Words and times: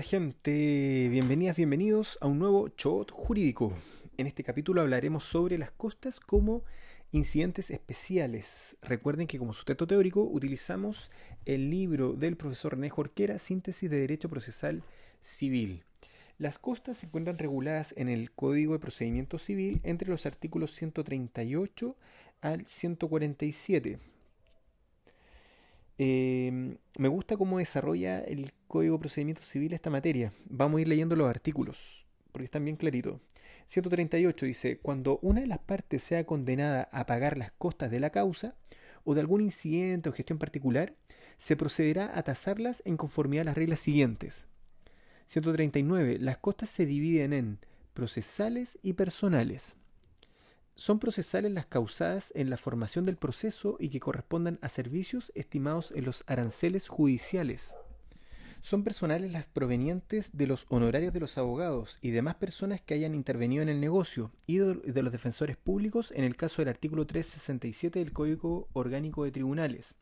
gente? 0.00 1.08
Bienvenidas, 1.10 1.58
bienvenidos 1.58 2.16
a 2.22 2.26
un 2.26 2.38
nuevo 2.38 2.70
Shot 2.78 3.10
Jurídico. 3.10 3.74
En 4.16 4.26
este 4.26 4.42
capítulo 4.42 4.80
hablaremos 4.80 5.24
sobre 5.24 5.58
las 5.58 5.70
costas 5.70 6.18
como 6.18 6.64
incidentes 7.10 7.70
especiales. 7.70 8.74
Recuerden 8.80 9.26
que 9.26 9.38
como 9.38 9.52
sustento 9.52 9.86
teórico 9.86 10.22
utilizamos 10.22 11.10
el 11.44 11.68
libro 11.68 12.14
del 12.14 12.38
profesor 12.38 12.72
René 12.72 12.88
Jorquera, 12.88 13.36
Síntesis 13.36 13.90
de 13.90 14.00
Derecho 14.00 14.30
Procesal 14.30 14.82
Civil. 15.20 15.84
Las 16.38 16.58
costas 16.58 16.96
se 16.96 17.06
encuentran 17.06 17.36
reguladas 17.36 17.92
en 17.98 18.08
el 18.08 18.32
Código 18.32 18.72
de 18.72 18.78
Procedimiento 18.78 19.38
Civil 19.38 19.82
entre 19.82 20.08
los 20.08 20.24
artículos 20.24 20.74
138 20.74 21.96
al 22.40 22.64
147 22.64 23.98
Em, 25.98 26.78
me 26.96 27.08
gusta 27.08 27.36
cómo 27.36 27.58
desarrolla 27.58 28.20
el 28.20 28.52
Código 28.66 28.96
de 28.96 29.00
Procedimiento 29.00 29.42
Civil 29.42 29.72
esta 29.72 29.90
materia. 29.90 30.32
Vamos 30.46 30.78
a 30.78 30.82
ir 30.82 30.88
leyendo 30.88 31.16
los 31.16 31.28
artículos, 31.28 32.06
porque 32.32 32.46
están 32.46 32.64
bien 32.64 32.76
claritos. 32.76 33.20
138 33.66 34.46
dice, 34.46 34.78
cuando 34.78 35.18
una 35.22 35.40
de 35.42 35.46
las 35.46 35.58
partes 35.58 36.02
sea 36.02 36.24
condenada 36.24 36.88
a 36.92 37.06
pagar 37.06 37.38
las 37.38 37.52
costas 37.52 37.90
de 37.90 38.00
la 38.00 38.10
causa 38.10 38.54
o 39.04 39.14
de 39.14 39.20
algún 39.20 39.40
incidente 39.40 40.08
o 40.08 40.12
gestión 40.12 40.38
particular, 40.38 40.94
se 41.38 41.56
procederá 41.56 42.16
a 42.16 42.22
tasarlas 42.22 42.82
en 42.84 42.96
conformidad 42.96 43.42
a 43.42 43.44
las 43.46 43.56
reglas 43.56 43.80
siguientes. 43.80 44.46
139. 45.28 46.18
Las 46.18 46.38
costas 46.38 46.68
se 46.68 46.86
dividen 46.86 47.32
en 47.32 47.58
procesales 47.94 48.78
y 48.82 48.94
personales. 48.94 49.76
Son 50.74 50.98
procesales 50.98 51.52
las 51.52 51.66
causadas 51.66 52.32
en 52.34 52.50
la 52.50 52.56
formación 52.56 53.04
del 53.04 53.16
proceso 53.16 53.76
y 53.78 53.90
que 53.90 54.00
correspondan 54.00 54.58
a 54.62 54.68
servicios 54.68 55.30
estimados 55.34 55.92
en 55.94 56.04
los 56.04 56.24
aranceles 56.26 56.88
judiciales. 56.88 57.76
Son 58.62 58.84
personales 58.84 59.32
las 59.32 59.46
provenientes 59.46 60.30
de 60.32 60.46
los 60.46 60.66
honorarios 60.68 61.12
de 61.12 61.20
los 61.20 61.36
abogados 61.36 61.98
y 62.00 62.10
demás 62.10 62.36
personas 62.36 62.80
que 62.80 62.94
hayan 62.94 63.14
intervenido 63.14 63.62
en 63.62 63.68
el 63.68 63.80
negocio 63.80 64.30
y 64.46 64.58
de 64.58 65.02
los 65.02 65.12
defensores 65.12 65.56
públicos 65.56 66.12
en 66.14 66.22
el 66.24 66.36
caso 66.36 66.62
del 66.62 66.68
artículo 66.68 67.04
367 67.04 67.98
del 67.98 68.12
Código 68.12 68.68
Orgánico 68.72 69.24
de 69.24 69.32
Tribunales. 69.32 69.96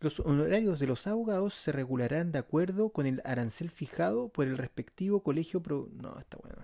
Los 0.00 0.20
honorarios 0.20 0.78
de 0.78 0.86
los 0.86 1.06
abogados 1.06 1.54
se 1.54 1.72
regularán 1.72 2.30
de 2.30 2.38
acuerdo 2.38 2.90
con 2.90 3.06
el 3.06 3.20
arancel 3.24 3.70
fijado 3.70 4.28
por 4.28 4.46
el 4.46 4.58
respectivo 4.58 5.22
colegio 5.22 5.60
pro... 5.60 5.88
No, 5.92 6.18
está 6.18 6.36
bueno. 6.36 6.62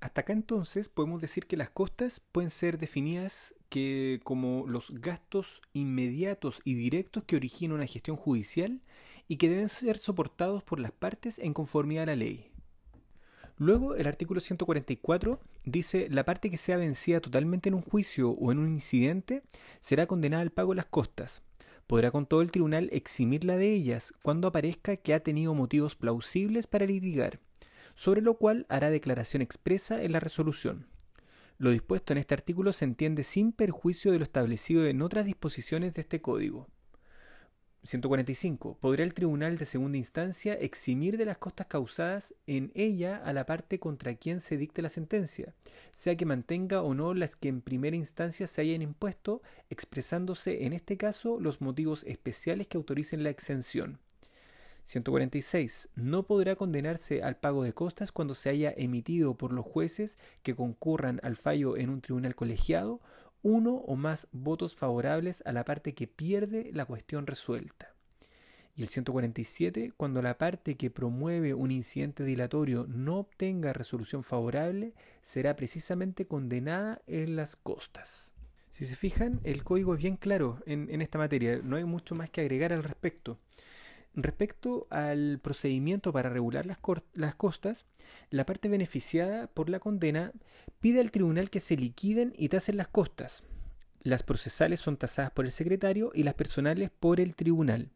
Hasta 0.00 0.22
acá 0.22 0.32
entonces 0.32 0.88
podemos 0.88 1.20
decir 1.20 1.46
que 1.46 1.58
las 1.58 1.68
costas 1.68 2.20
pueden 2.32 2.50
ser 2.50 2.78
definidas 2.78 3.54
que 3.68 4.20
como 4.24 4.66
los 4.66 4.90
gastos 4.98 5.60
inmediatos 5.74 6.62
y 6.64 6.74
directos 6.74 7.24
que 7.24 7.36
originan 7.36 7.76
una 7.76 7.86
gestión 7.86 8.16
judicial 8.16 8.80
y 9.28 9.36
que 9.36 9.50
deben 9.50 9.68
ser 9.68 9.98
soportados 9.98 10.62
por 10.62 10.80
las 10.80 10.90
partes 10.90 11.38
en 11.38 11.52
conformidad 11.52 12.04
a 12.04 12.06
la 12.06 12.16
ley. 12.16 12.50
Luego, 13.58 13.94
el 13.94 14.06
artículo 14.06 14.40
144 14.40 15.38
dice, 15.66 16.08
la 16.08 16.24
parte 16.24 16.50
que 16.50 16.56
sea 16.56 16.78
vencida 16.78 17.20
totalmente 17.20 17.68
en 17.68 17.74
un 17.74 17.82
juicio 17.82 18.30
o 18.30 18.52
en 18.52 18.58
un 18.58 18.68
incidente 18.70 19.42
será 19.80 20.06
condenada 20.06 20.40
al 20.42 20.50
pago 20.50 20.72
de 20.72 20.76
las 20.76 20.86
costas. 20.86 21.42
Podrá 21.86 22.10
con 22.10 22.24
todo 22.24 22.40
el 22.40 22.50
tribunal 22.50 22.88
eximirla 22.90 23.56
de 23.56 23.70
ellas 23.70 24.14
cuando 24.22 24.48
aparezca 24.48 24.96
que 24.96 25.12
ha 25.12 25.20
tenido 25.20 25.52
motivos 25.52 25.94
plausibles 25.94 26.66
para 26.66 26.86
litigar 26.86 27.38
sobre 28.00 28.22
lo 28.22 28.38
cual 28.38 28.64
hará 28.70 28.88
declaración 28.88 29.42
expresa 29.42 30.02
en 30.02 30.12
la 30.12 30.20
resolución. 30.20 30.86
Lo 31.58 31.70
dispuesto 31.70 32.14
en 32.14 32.18
este 32.18 32.32
artículo 32.32 32.72
se 32.72 32.86
entiende 32.86 33.24
sin 33.24 33.52
perjuicio 33.52 34.10
de 34.10 34.16
lo 34.16 34.24
establecido 34.24 34.86
en 34.86 35.02
otras 35.02 35.26
disposiciones 35.26 35.92
de 35.92 36.00
este 36.00 36.22
código. 36.22 36.66
145. 37.82 38.78
Podrá 38.80 39.04
el 39.04 39.12
tribunal 39.12 39.58
de 39.58 39.66
segunda 39.66 39.98
instancia 39.98 40.54
eximir 40.54 41.18
de 41.18 41.26
las 41.26 41.36
costas 41.36 41.66
causadas 41.66 42.34
en 42.46 42.72
ella 42.74 43.18
a 43.18 43.34
la 43.34 43.44
parte 43.44 43.78
contra 43.78 44.14
quien 44.14 44.40
se 44.40 44.56
dicte 44.56 44.80
la 44.80 44.88
sentencia, 44.88 45.52
sea 45.92 46.16
que 46.16 46.24
mantenga 46.24 46.80
o 46.80 46.94
no 46.94 47.12
las 47.12 47.36
que 47.36 47.48
en 47.48 47.60
primera 47.60 47.96
instancia 47.96 48.46
se 48.46 48.62
hayan 48.62 48.80
impuesto, 48.80 49.42
expresándose 49.68 50.64
en 50.64 50.72
este 50.72 50.96
caso 50.96 51.38
los 51.38 51.60
motivos 51.60 52.04
especiales 52.04 52.66
que 52.66 52.78
autoricen 52.78 53.22
la 53.22 53.28
exención. 53.28 54.00
146. 54.84 55.88
No 55.94 56.24
podrá 56.24 56.56
condenarse 56.56 57.22
al 57.22 57.36
pago 57.36 57.62
de 57.62 57.72
costas 57.72 58.12
cuando 58.12 58.34
se 58.34 58.50
haya 58.50 58.72
emitido 58.76 59.36
por 59.36 59.52
los 59.52 59.64
jueces 59.64 60.18
que 60.42 60.54
concurran 60.54 61.20
al 61.22 61.36
fallo 61.36 61.76
en 61.76 61.90
un 61.90 62.00
tribunal 62.00 62.34
colegiado 62.34 63.00
uno 63.42 63.74
o 63.74 63.96
más 63.96 64.28
votos 64.32 64.74
favorables 64.74 65.42
a 65.46 65.52
la 65.52 65.64
parte 65.64 65.94
que 65.94 66.06
pierde 66.06 66.70
la 66.72 66.84
cuestión 66.84 67.26
resuelta. 67.26 67.94
Y 68.76 68.82
el 68.82 68.88
147, 68.88 69.92
cuando 69.96 70.22
la 70.22 70.38
parte 70.38 70.76
que 70.76 70.90
promueve 70.90 71.54
un 71.54 71.70
incidente 71.70 72.24
dilatorio 72.24 72.86
no 72.88 73.18
obtenga 73.18 73.72
resolución 73.72 74.22
favorable, 74.22 74.94
será 75.22 75.56
precisamente 75.56 76.26
condenada 76.26 77.02
en 77.06 77.36
las 77.36 77.56
costas. 77.56 78.32
Si 78.70 78.86
se 78.86 78.96
fijan, 78.96 79.40
el 79.44 79.64
código 79.64 79.94
es 79.94 80.00
bien 80.00 80.16
claro 80.16 80.62
en, 80.64 81.02
esta 81.02 81.18
materia, 81.18 81.60
no 81.62 81.76
hay 81.76 81.84
mucho 81.84 82.14
más 82.14 82.30
que 82.30 82.40
agregar 82.40 82.72
al 82.72 82.84
respecto. 82.84 83.38
Respecto 84.14 84.88
al 84.90 85.38
procedimiento 85.40 86.12
para 86.12 86.30
regular 86.30 86.66
las, 86.66 87.34
costas, 87.36 87.86
la 88.30 88.44
parte 88.44 88.68
beneficiada 88.68 89.46
por 89.46 89.70
la 89.70 89.78
condena 89.78 90.32
pide 90.80 91.00
al 91.00 91.12
tribunal 91.12 91.48
que 91.48 91.60
se 91.60 91.76
liquiden 91.76 92.34
y 92.36 92.48
tasen 92.48 92.76
las 92.76 92.88
costas. 92.88 93.44
Las 94.02 94.22
procesales 94.22 94.80
son 94.80 94.96
tasadas 94.96 95.30
por 95.30 95.44
el 95.44 95.52
secretario 95.52 96.10
y 96.12 96.24
las 96.24 96.34
personales 96.34 96.90
por 96.90 97.20
el 97.20 97.36
tribunal. 97.36 97.90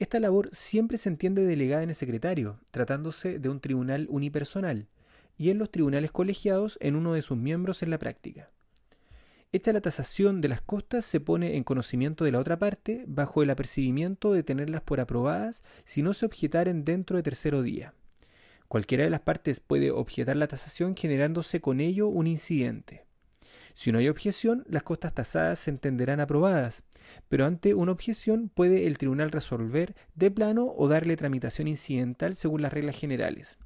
Esta 0.00 0.18
labor 0.18 0.50
siempre 0.52 0.98
se 0.98 1.08
entiende 1.08 1.44
delegada 1.44 1.82
en 1.82 1.90
el 1.90 1.94
secretario, 1.94 2.58
tratándose 2.70 3.38
de 3.38 3.48
un 3.48 3.60
tribunal 3.60 4.06
unipersonal, 4.10 4.88
y 5.36 5.50
en 5.50 5.58
los 5.58 5.70
tribunales 5.70 6.10
colegiados 6.10 6.78
en 6.80 6.96
uno 6.96 7.12
de 7.12 7.22
sus 7.22 7.36
miembros 7.36 7.82
en 7.82 7.90
la 7.90 7.98
práctica. 7.98 8.50
Hecha 9.50 9.72
la 9.72 9.80
tasación 9.80 10.42
de 10.42 10.48
las 10.48 10.60
costas, 10.60 11.06
se 11.06 11.20
pone 11.20 11.56
en 11.56 11.64
conocimiento 11.64 12.26
de 12.26 12.32
la 12.32 12.38
otra 12.38 12.58
parte 12.58 13.04
bajo 13.06 13.42
el 13.42 13.48
apercibimiento 13.48 14.34
de 14.34 14.42
tenerlas 14.42 14.82
por 14.82 15.00
aprobadas 15.00 15.64
si 15.86 16.02
no 16.02 16.12
se 16.12 16.26
objetaren 16.26 16.84
dentro 16.84 17.16
de 17.16 17.22
tercero 17.22 17.62
día. 17.62 17.94
Cualquiera 18.68 19.04
de 19.04 19.10
las 19.10 19.22
partes 19.22 19.60
puede 19.60 19.90
objetar 19.90 20.36
la 20.36 20.48
tasación 20.48 20.94
generándose 20.94 21.62
con 21.62 21.80
ello 21.80 22.08
un 22.08 22.26
incidente. 22.26 23.06
Si 23.74 23.90
no 23.90 24.00
hay 24.00 24.10
objeción, 24.10 24.64
las 24.68 24.82
costas 24.82 25.14
tasadas 25.14 25.60
se 25.60 25.70
entenderán 25.70 26.20
aprobadas, 26.20 26.82
pero 27.30 27.46
ante 27.46 27.72
una 27.72 27.92
objeción 27.92 28.50
puede 28.50 28.86
el 28.86 28.98
tribunal 28.98 29.30
resolver 29.30 29.94
de 30.14 30.30
plano 30.30 30.74
o 30.76 30.88
darle 30.88 31.16
tramitación 31.16 31.68
incidental 31.68 32.34
según 32.34 32.60
las 32.60 32.72
reglas 32.74 32.98
generales. 32.98 33.56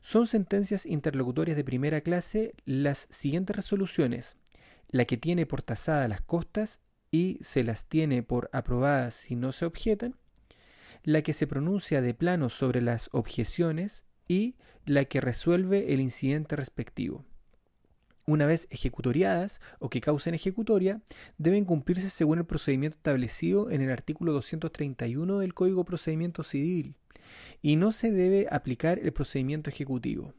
Son 0.00 0.26
sentencias 0.26 0.86
interlocutorias 0.86 1.56
de 1.56 1.62
primera 1.62 2.00
clase 2.00 2.54
las 2.64 3.06
siguientes 3.10 3.54
resoluciones 3.54 4.36
la 4.92 5.06
que 5.06 5.16
tiene 5.16 5.46
por 5.46 5.62
tasada 5.62 6.06
las 6.06 6.20
costas 6.20 6.80
y 7.10 7.38
se 7.40 7.64
las 7.64 7.86
tiene 7.86 8.22
por 8.22 8.48
aprobadas 8.52 9.14
si 9.14 9.34
no 9.34 9.50
se 9.50 9.64
objetan, 9.64 10.14
la 11.02 11.22
que 11.22 11.32
se 11.32 11.48
pronuncia 11.48 12.00
de 12.00 12.14
plano 12.14 12.48
sobre 12.48 12.80
las 12.80 13.08
objeciones 13.12 14.04
y 14.28 14.54
la 14.84 15.04
que 15.06 15.20
resuelve 15.20 15.92
el 15.92 16.00
incidente 16.00 16.54
respectivo. 16.54 17.24
Una 18.24 18.46
vez 18.46 18.68
ejecutoriadas 18.70 19.60
o 19.80 19.90
que 19.90 20.00
causen 20.00 20.34
ejecutoria, 20.34 21.02
deben 21.38 21.64
cumplirse 21.64 22.08
según 22.08 22.38
el 22.38 22.46
procedimiento 22.46 22.96
establecido 22.96 23.70
en 23.70 23.82
el 23.82 23.90
artículo 23.90 24.32
231 24.32 25.40
del 25.40 25.54
Código 25.54 25.84
Procedimiento 25.84 26.44
Civil 26.44 26.94
y 27.62 27.76
no 27.76 27.90
se 27.90 28.12
debe 28.12 28.46
aplicar 28.50 29.00
el 29.00 29.12
procedimiento 29.12 29.70
ejecutivo. 29.70 30.34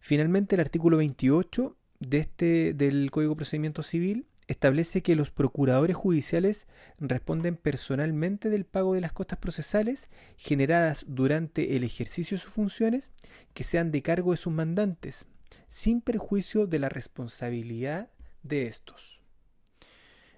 Finalmente, 0.00 0.54
el 0.54 0.60
artículo 0.60 0.96
28 0.96 1.76
de 2.00 2.18
este, 2.18 2.74
del 2.74 3.10
Código 3.10 3.32
de 3.32 3.36
Procedimiento 3.36 3.82
Civil 3.82 4.26
establece 4.46 5.02
que 5.02 5.14
los 5.14 5.30
procuradores 5.30 5.94
judiciales 5.94 6.66
responden 6.98 7.56
personalmente 7.56 8.48
del 8.48 8.64
pago 8.64 8.94
de 8.94 9.02
las 9.02 9.12
costas 9.12 9.38
procesales 9.38 10.08
generadas 10.36 11.04
durante 11.06 11.76
el 11.76 11.84
ejercicio 11.84 12.36
de 12.36 12.42
sus 12.42 12.52
funciones 12.52 13.12
que 13.52 13.62
sean 13.62 13.92
de 13.92 14.02
cargo 14.02 14.30
de 14.30 14.38
sus 14.38 14.52
mandantes, 14.52 15.26
sin 15.68 16.00
perjuicio 16.00 16.66
de 16.66 16.78
la 16.78 16.88
responsabilidad 16.88 18.10
de 18.42 18.66
estos. 18.66 19.20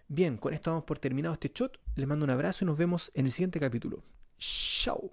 Bien, 0.09 0.39
con 0.39 0.55
esto 0.55 0.73
vamos 0.73 0.85
por 0.85 0.99
terminado 0.99 1.35
este 1.35 1.53
shot. 1.55 1.79
Les 1.95 2.09
mando 2.09 2.25
un 2.25 2.31
abrazo 2.31 2.65
y 2.65 2.67
nos 2.67 2.77
vemos 2.77 3.13
en 3.15 3.27
el 3.27 3.33
siguiente 3.33 3.61
capítulo. 3.61 4.03
Chao. 4.39 5.13